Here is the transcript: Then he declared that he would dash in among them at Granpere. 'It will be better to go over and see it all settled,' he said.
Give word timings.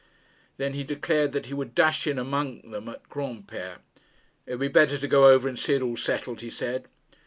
Then 0.57 0.73
he 0.73 0.83
declared 0.83 1.31
that 1.33 1.45
he 1.45 1.53
would 1.53 1.75
dash 1.75 2.07
in 2.07 2.17
among 2.17 2.71
them 2.71 2.89
at 2.89 3.07
Granpere. 3.07 3.81
'It 4.47 4.51
will 4.53 4.57
be 4.57 4.67
better 4.67 4.97
to 4.97 5.07
go 5.07 5.27
over 5.29 5.47
and 5.47 5.59
see 5.59 5.75
it 5.75 5.83
all 5.83 5.95
settled,' 5.95 6.41
he 6.41 6.49
said. 6.49 6.87